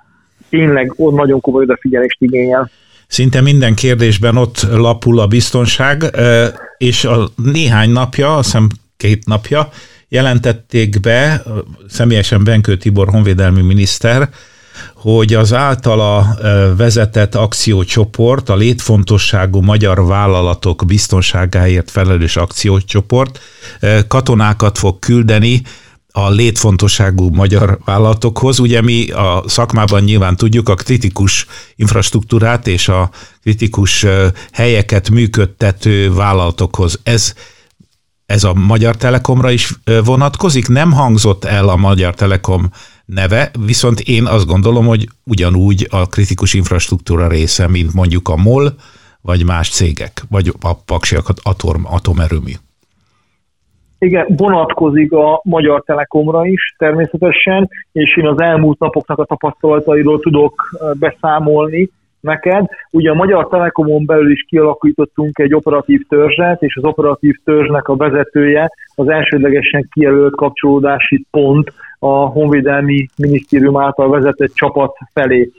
[0.48, 2.70] tényleg nagyon komoly odafigyelést igényel.
[3.06, 6.02] Szinte minden kérdésben ott lapul a biztonság,
[6.78, 9.68] és a néhány napja, azt hiszem két napja,
[10.08, 11.42] jelentették be,
[11.88, 14.28] személyesen Benkő Tibor honvédelmi miniszter,
[15.04, 16.36] hogy az általa
[16.76, 23.40] vezetett akciócsoport, a létfontosságú magyar vállalatok biztonságáért felelős akciócsoport
[24.08, 25.62] katonákat fog küldeni
[26.12, 28.58] a létfontosságú magyar vállalatokhoz.
[28.58, 33.10] Ugye mi a szakmában nyilván tudjuk a kritikus infrastruktúrát és a
[33.42, 34.06] kritikus
[34.52, 37.00] helyeket működtető vállalatokhoz.
[37.02, 37.32] Ez
[38.26, 40.68] ez a Magyar Telekomra is vonatkozik.
[40.68, 42.70] Nem hangzott el a Magyar Telekom
[43.06, 48.74] neve, viszont én azt gondolom, hogy ugyanúgy a kritikus infrastruktúra része, mint mondjuk a MOL,
[49.22, 52.52] vagy más cégek, vagy a Paksi atom, atomerőmű.
[53.98, 60.78] Igen, vonatkozik a Magyar Telekomra is természetesen, és én az elmúlt napoknak a tapasztalatairól tudok
[60.98, 61.90] beszámolni
[62.20, 62.66] neked.
[62.90, 67.96] Ugye a Magyar Telekomon belül is kialakítottunk egy operatív törzset, és az operatív törzsnek a
[67.96, 71.72] vezetője az elsődlegesen kijelölt kapcsolódási pont
[72.04, 75.50] a Honvédelmi Minisztérium által vezetett csapat felé.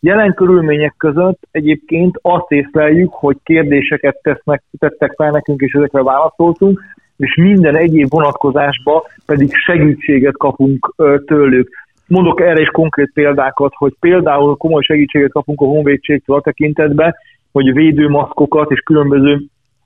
[0.00, 6.80] Jelen körülmények között egyébként azt észleljük, hogy kérdéseket tesznek, tettek fel nekünk, és ezekre válaszoltunk,
[7.16, 10.94] és minden egyéb vonatkozásba pedig segítséget kapunk
[11.26, 11.68] tőlük.
[12.06, 17.14] Mondok erre is konkrét példákat, hogy például komoly segítséget kapunk a honvédségtől a tekintetben,
[17.52, 19.42] hogy védőmaszkokat és különböző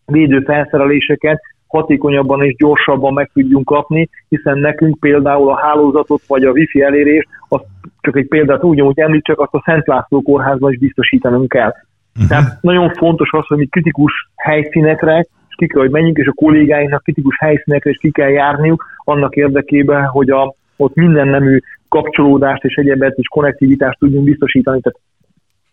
[0.06, 6.82] védőfelszereléseket hatékonyabban és gyorsabban meg tudjunk kapni, hiszen nekünk például a hálózatot vagy a wifi
[6.82, 7.64] elérést, azt
[8.00, 11.72] csak egy példát úgy, hogy említsek, azt a Szent László kórházban is biztosítanunk kell.
[12.14, 12.28] Uh-huh.
[12.28, 16.32] Tehát nagyon fontos az, hogy mi kritikus helyszínekre, és ki kell, hogy menjünk, és a
[16.32, 22.64] kollégáinknak kritikus helyszínekre is ki kell járniuk, annak érdekében, hogy a, ott minden nemű kapcsolódást
[22.64, 24.80] és egyebet és konnektivitást tudjunk biztosítani.
[24.80, 24.98] Tehát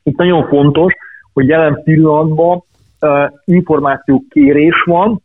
[0.03, 0.93] itt nagyon fontos,
[1.33, 2.63] hogy jelen pillanatban
[3.01, 5.21] uh, információ kérés van,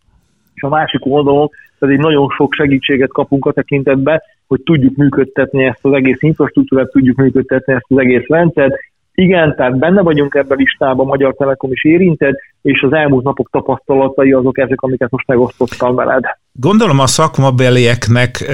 [0.61, 5.79] és a másik oldalon pedig nagyon sok segítséget kapunk a tekintetbe, hogy tudjuk működtetni ezt
[5.83, 8.75] az egész infrastruktúrát, tudjuk működtetni ezt az egész rendszert.
[9.15, 13.51] Igen, tehát benne vagyunk ebben a listában, Magyar Telekom is érintett, és az elmúlt napok
[13.51, 16.25] tapasztalatai azok ezek, amiket most megosztottam veled.
[16.53, 18.53] Gondolom a szakmabelieknek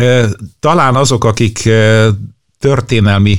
[0.61, 1.59] talán azok, akik
[2.59, 3.35] történelmi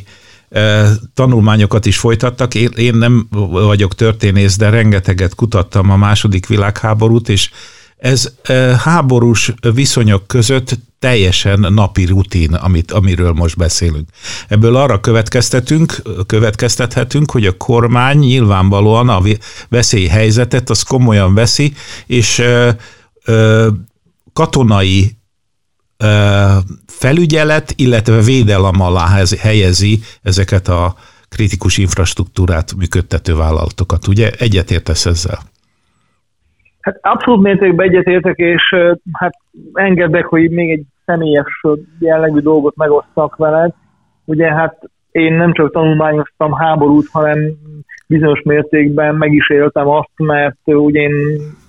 [1.13, 2.55] tanulmányokat is folytattak.
[2.55, 7.51] Én nem vagyok történész, de rengeteget kutattam a második világháborút, és
[7.97, 8.31] ez
[8.77, 14.09] háborús viszonyok között teljesen napi rutin, amit, amiről most beszélünk.
[14.47, 19.21] Ebből arra következtetünk, következtethetünk, hogy a kormány nyilvánvalóan a
[19.69, 21.73] veszélyhelyzetet az komolyan veszi,
[22.05, 22.69] és ö,
[23.25, 23.67] ö,
[24.33, 25.17] katonai
[26.87, 30.95] felügyelet, illetve védelem alá helyezi ezeket a
[31.29, 34.07] kritikus infrastruktúrát működtető vállalatokat.
[34.07, 35.43] Ugye egyetértesz ezzel?
[36.87, 38.75] Hát abszolút mértékben egyetértek, és
[39.11, 39.33] hát
[39.73, 41.61] engedek, hogy még egy személyes
[41.99, 43.73] jellegű dolgot megosztak veled.
[44.25, 47.37] Ugye hát én nem csak tanulmányoztam háborút, hanem
[48.07, 51.11] bizonyos mértékben meg is éltem azt, mert ugye én,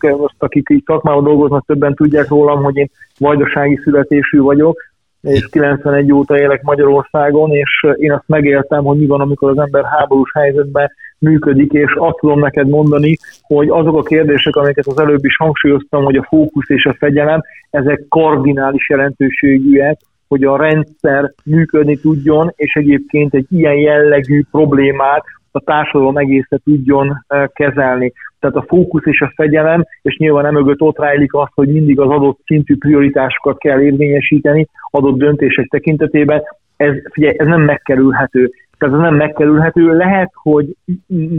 [0.01, 4.81] azt akik így szakmában dolgoznak, többen tudják rólam, hogy én vajdasági születésű vagyok,
[5.23, 9.85] és 91 óta élek Magyarországon, és én azt megéltem, hogy mi van, amikor az ember
[9.85, 15.25] háborús helyzetben működik, és azt tudom neked mondani, hogy azok a kérdések, amiket az előbb
[15.25, 21.97] is hangsúlyoztam, hogy a fókusz és a fegyelem, ezek kardinális jelentőségűek, hogy a rendszer működni
[21.97, 28.13] tudjon, és egyébként egy ilyen jellegű problémát a társadalom egészet tudjon kezelni.
[28.41, 32.01] Tehát a fókusz és a fegyelem, és nyilván nem mögött ott rájlik az, hogy mindig
[32.01, 36.43] az adott szintű prioritásokat kell érvényesíteni adott döntések tekintetében,
[36.77, 38.53] ez, figyelj, ez nem megkerülhető.
[38.79, 39.97] Tehát ez nem megkerülhető.
[39.97, 40.77] Lehet, hogy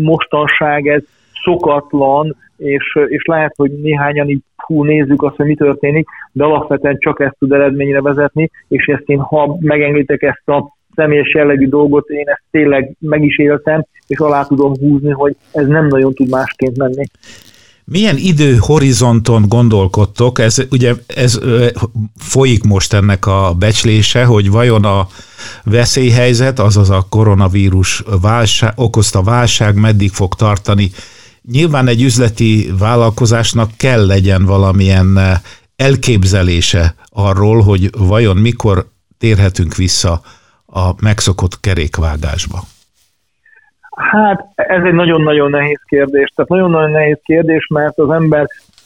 [0.02, 1.04] mostanság ez
[1.44, 6.98] szokatlan, és, és lehet, hogy néhányan így hú, nézzük azt, hogy mi történik, de alapvetően
[7.00, 12.10] csak ezt tud eredményre vezetni, és ezt én, ha megengeditek ezt a személyes jellegű dolgot,
[12.10, 16.30] én ezt tényleg meg is éltem, és alá tudom húzni, hogy ez nem nagyon tud
[16.30, 17.06] másként menni.
[17.92, 20.40] Milyen időhorizonton gondolkodtok?
[20.40, 21.40] Ez ugye ez
[22.18, 25.08] folyik most ennek a becslése, hogy vajon a
[25.64, 30.92] veszélyhelyzet, azaz a koronavírus válság, okozta válság meddig fog tartani.
[31.52, 35.42] Nyilván egy üzleti vállalkozásnak kell legyen valamilyen
[35.76, 40.22] elképzelése arról, hogy vajon mikor térhetünk vissza
[40.66, 42.68] a megszokott kerékvágásba.
[44.00, 46.32] Hát ez egy nagyon-nagyon nehéz kérdés.
[46.36, 48.46] Tehát nagyon-nagyon nehéz kérdés, mert az ember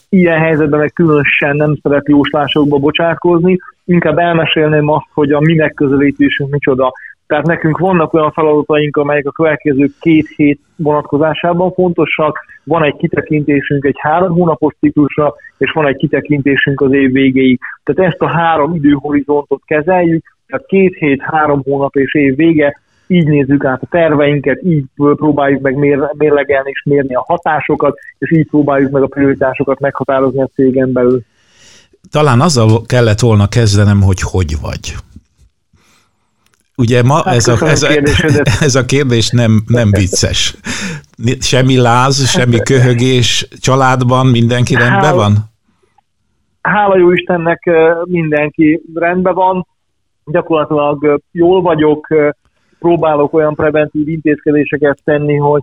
[0.10, 6.50] ilyen helyzetben meg különösen nem szeret jóslásokba bocsátkozni, inkább elmesélném azt, hogy a mi megközelítésünk
[6.52, 6.92] micsoda.
[7.28, 12.40] Tehát nekünk vannak olyan feladataink, amelyek a következő két hét vonatkozásában fontosak.
[12.64, 17.60] Van egy kitekintésünk egy három hónapos ciklusra, és van egy kitekintésünk az év végéig.
[17.84, 22.82] Tehát ezt a három időhorizontot kezeljük, tehát két hét, három hónap és év vége,
[23.14, 28.32] így nézzük át a terveinket, így próbáljuk meg mér, mérlegelni és mérni a hatásokat, és
[28.32, 31.22] így próbáljuk meg a prioritásokat meghatározni a cégen belül.
[32.12, 34.96] Talán azzal kellett volna kezdenem, hogy hogy vagy.
[36.78, 37.90] Ugye ma hát ez, a, ez, a,
[38.68, 40.56] ez a kérdés nem, nem vicces.
[41.40, 45.38] Semmi láz, semmi köhögés, családban mindenki rendben hála, van?
[46.62, 47.70] Hála jó Istennek
[48.04, 49.68] mindenki rendben van,
[50.26, 52.08] gyakorlatilag jól vagyok,
[52.84, 55.62] próbálok olyan preventív intézkedéseket tenni, hogy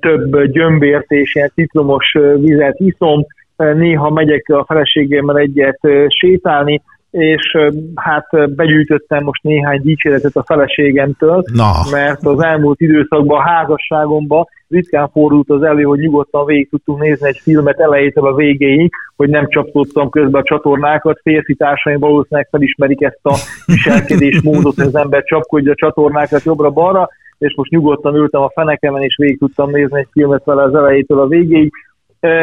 [0.00, 7.56] több gyömbért és ilyen citromos vizet iszom, néha megyek a feleségemmel egyet sétálni, és
[7.94, 11.72] hát begyűjtöttem most néhány dicséretet a feleségemtől, Na.
[11.90, 17.28] mert az elmúlt időszakban a házasságomban ritkán fordult az elő, hogy nyugodtan végig tudtunk nézni
[17.28, 21.20] egy filmet elejétől a végéig, hogy nem csaptottam közbe a csatornákat.
[21.22, 23.34] Férfi társaim valószínűleg felismerik ezt a
[23.66, 29.02] viselkedés módot, hogy az ember csapkodja a csatornákat jobbra-balra, és most nyugodtan ültem a fenekemen,
[29.02, 31.72] és végig tudtam nézni egy filmet vele az elejétől a végéig.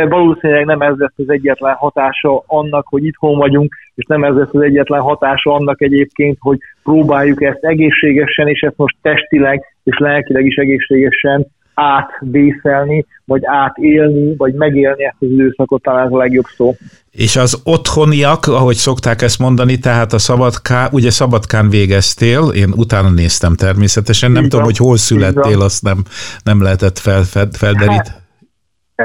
[0.09, 4.53] Valószínűleg nem ez lesz az egyetlen hatása annak, hogy itthon vagyunk, és nem ez lesz
[4.53, 10.45] az egyetlen hatása annak egyébként, hogy próbáljuk ezt egészségesen, és ezt most testileg és lelkileg
[10.45, 16.75] is egészségesen átvészelni, vagy átélni, vagy megélni ezt az időszakot, talán ez a legjobb szó.
[17.11, 23.09] És az otthoniak, ahogy szokták ezt mondani, tehát a Szabadká, ugye Szabadkán végeztél, én utána
[23.09, 24.49] néztem természetesen, nem Igen.
[24.49, 26.03] tudom, hogy hol születtél, azt nem,
[26.43, 28.07] nem lehetett fel, fel, felderít.
[28.07, 28.26] Hát,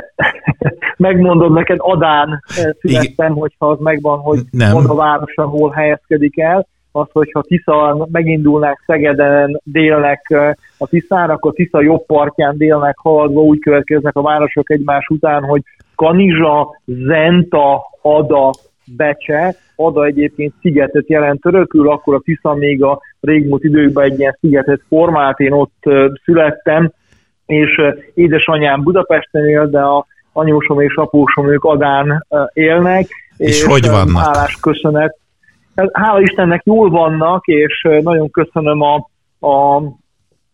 [0.96, 2.42] megmondod neked, Adán
[2.80, 4.76] születtem, hogyha az megvan, hogy nem.
[4.76, 10.34] a város, ahol helyezkedik el, az, hogyha Tisza megindulnák Szegeden délnek
[10.78, 15.62] a Tiszára, akkor Tisza jobb partján délnek haladva úgy következnek a városok egymás után, hogy
[15.94, 18.50] Kanizsa, Zenta, Ada,
[18.96, 24.36] Becse, Ada egyébként szigetet jelent törökül, akkor a Tisza még a régmúlt időkben egy ilyen
[24.40, 25.82] szigetet formált, én ott
[26.24, 26.92] születtem,
[27.52, 27.80] és
[28.14, 33.06] édesanyám Budapesten él, de a anyósom és apósom ők Adán élnek.
[33.36, 34.24] És, és hogy vannak?
[34.24, 35.16] Hálás köszönet.
[35.76, 38.94] Hát, hála Istennek jól vannak, és nagyon köszönöm a,
[39.48, 39.82] a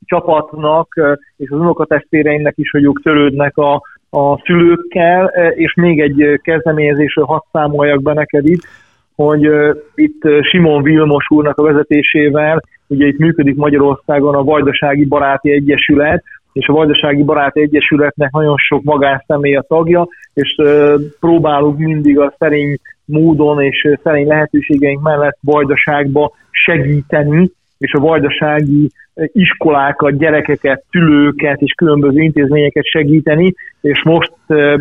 [0.04, 0.88] csapatnak
[1.36, 7.40] és az unokatestvéreimnek is, hogy ők törődnek a, a szülőkkel, és még egy kezdeményezésről hadd
[7.52, 8.62] számoljak be neked itt,
[9.14, 9.50] hogy
[9.94, 16.24] itt Simon Vilmos úrnak a vezetésével, ugye itt működik Magyarországon a Vajdasági Baráti Egyesület,
[16.58, 20.54] és a Vajdasági Baráti Egyesületnek nagyon sok magánszemély a tagja, és
[21.20, 28.90] próbálunk mindig a szerény módon és szerény lehetőségeink mellett Vajdaságba segíteni, és a vajdasági
[29.32, 34.32] iskolákat, gyerekeket, szülőket és különböző intézményeket segíteni, és most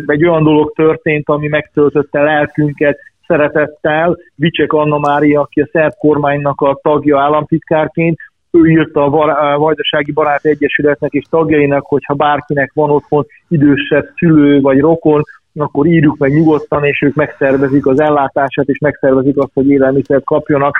[0.06, 4.16] egy olyan dolog történt, ami megtöltötte lelkünket szeretettel.
[4.34, 8.18] Vicsek Anna Mária, aki a szerb kormánynak a tagja államtitkárként,
[8.50, 14.80] ő írta a Vajdasági Barát Egyesületnek és tagjainak, hogyha bárkinek van otthon idősebb szülő vagy
[14.80, 15.22] rokon,
[15.54, 20.76] akkor írjuk meg nyugodtan, és ők megszervezik az ellátását, és megszervezik azt, hogy élelmiszert kapjanak.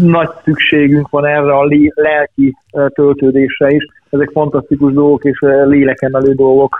[0.00, 2.56] Nagy szükségünk van erre a lelki
[2.88, 3.84] töltődésre is.
[4.10, 6.76] Ezek fantasztikus dolgok és lélekemelő dolgok.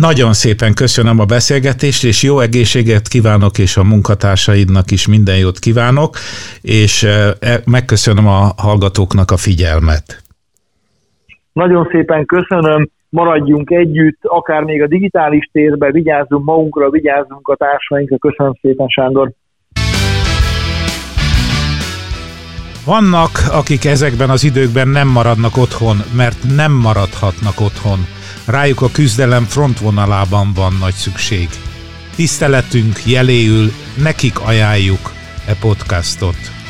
[0.00, 5.58] Nagyon szépen köszönöm a beszélgetést, és jó egészséget kívánok, és a munkatársaidnak is minden jót
[5.58, 6.16] kívánok,
[6.62, 10.22] és e, megköszönöm a hallgatóknak a figyelmet.
[11.52, 18.18] Nagyon szépen köszönöm, maradjunk együtt, akár még a digitális térben, vigyázzunk magunkra, vigyázzunk a társainkra.
[18.18, 19.30] Köszönöm szépen, Sándor.
[22.86, 27.98] Vannak, akik ezekben az időkben nem maradnak otthon, mert nem maradhatnak otthon
[28.44, 31.48] rájuk a küzdelem frontvonalában van nagy szükség.
[32.14, 35.12] Tiszteletünk jeléül nekik ajánljuk
[35.46, 36.61] e podcastot.